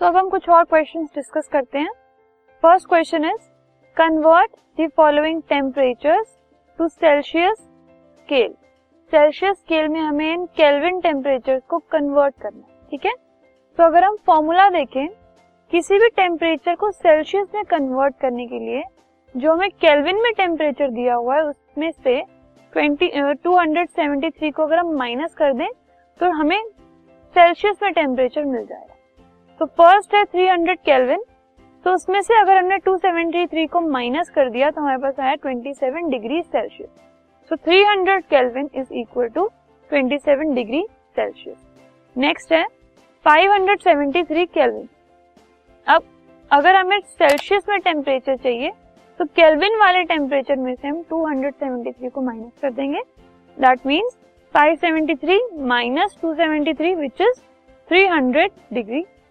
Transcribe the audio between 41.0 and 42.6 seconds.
Celsius next